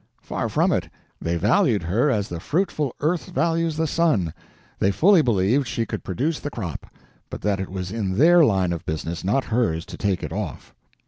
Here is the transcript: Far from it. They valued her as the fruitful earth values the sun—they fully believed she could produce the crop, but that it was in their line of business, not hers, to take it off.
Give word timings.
Far 0.23 0.49
from 0.49 0.71
it. 0.71 0.89
They 1.21 1.35
valued 1.35 1.83
her 1.83 2.09
as 2.09 2.27
the 2.27 2.39
fruitful 2.39 2.95
earth 3.01 3.27
values 3.29 3.77
the 3.77 3.85
sun—they 3.85 4.89
fully 4.89 5.21
believed 5.21 5.67
she 5.67 5.85
could 5.85 6.03
produce 6.03 6.39
the 6.39 6.49
crop, 6.49 6.87
but 7.29 7.41
that 7.41 7.59
it 7.59 7.69
was 7.69 7.91
in 7.91 8.17
their 8.17 8.43
line 8.43 8.73
of 8.73 8.83
business, 8.83 9.23
not 9.23 9.43
hers, 9.43 9.85
to 9.85 9.97
take 9.97 10.23
it 10.23 10.33
off. 10.33 10.73